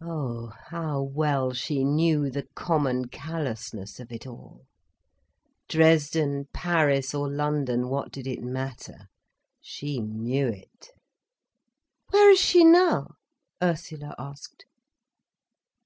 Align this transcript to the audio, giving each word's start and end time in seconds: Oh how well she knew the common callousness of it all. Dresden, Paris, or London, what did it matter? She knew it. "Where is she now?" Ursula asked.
Oh 0.00 0.54
how 0.70 1.02
well 1.02 1.52
she 1.52 1.84
knew 1.84 2.30
the 2.30 2.46
common 2.54 3.08
callousness 3.08 4.00
of 4.00 4.10
it 4.10 4.26
all. 4.26 4.64
Dresden, 5.68 6.46
Paris, 6.54 7.12
or 7.12 7.28
London, 7.30 7.90
what 7.90 8.10
did 8.10 8.26
it 8.26 8.40
matter? 8.40 9.10
She 9.60 10.00
knew 10.00 10.48
it. 10.48 10.88
"Where 12.08 12.30
is 12.30 12.40
she 12.40 12.64
now?" 12.64 13.16
Ursula 13.62 14.14
asked. 14.18 14.64